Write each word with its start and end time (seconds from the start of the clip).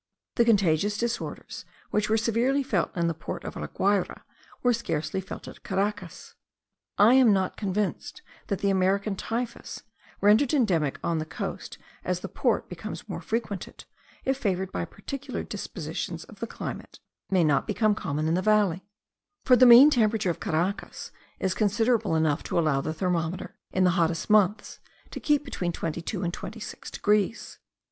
The 0.33 0.45
contagious 0.45 0.97
disorders 0.97 1.63
which 1.91 2.09
were 2.09 2.17
severely 2.17 2.63
felt 2.63 2.89
in 2.97 3.05
the 3.05 3.13
port 3.13 3.43
of 3.43 3.55
La 3.55 3.67
Guayra, 3.67 4.23
were 4.63 4.73
scarcely 4.73 5.21
felt 5.21 5.47
at 5.47 5.61
Caracas. 5.61 6.33
I 6.97 7.13
am 7.13 7.31
not 7.31 7.55
convinced 7.55 8.23
that 8.47 8.61
the 8.61 8.71
American 8.71 9.15
typhus, 9.15 9.83
rendered 10.19 10.55
endemic 10.55 10.97
on 11.03 11.19
the 11.19 11.25
coast 11.27 11.77
as 12.03 12.21
the 12.21 12.27
port 12.27 12.67
becomes 12.67 13.07
more 13.07 13.21
frequented, 13.21 13.85
if 14.25 14.37
favoured 14.37 14.71
by 14.71 14.85
particular 14.85 15.43
dispositions 15.43 16.23
of 16.23 16.39
the 16.39 16.47
climate, 16.47 16.99
may 17.29 17.43
not 17.43 17.67
become 17.67 17.93
common 17.93 18.27
in 18.27 18.33
the 18.33 18.41
valley: 18.41 18.83
for 19.45 19.55
the 19.55 19.67
mean 19.67 19.91
temperature 19.91 20.31
of 20.31 20.39
Caracas 20.39 21.11
is 21.39 21.53
considerable 21.53 22.15
enough 22.15 22.41
to 22.41 22.57
allow 22.57 22.81
the 22.81 22.91
thermometer, 22.91 23.55
in 23.71 23.83
the 23.83 23.91
hottest 24.01 24.31
months, 24.31 24.79
to 25.11 25.19
keep 25.19 25.45
between 25.45 25.71
twenty 25.71 26.01
two 26.01 26.23
and 26.23 26.33
twenty 26.33 26.59
six 26.59 26.89
degrees. 26.89 27.59